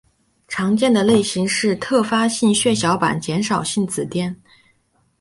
[0.47, 4.35] 最常见的类型是特发性血小板减少性紫癜。